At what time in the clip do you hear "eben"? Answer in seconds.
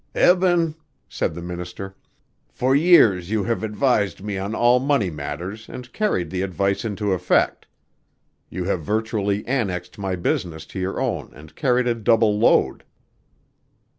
0.15-0.73